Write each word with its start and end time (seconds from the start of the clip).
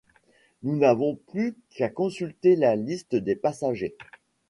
Nous 0.63 0.75
n'avons 0.77 1.15
plus 1.27 1.55
qu'à 1.69 1.87
consulter 1.87 2.55
la 2.55 2.75
liste 2.75 3.13
des 3.15 3.35
passagers. 3.35 3.95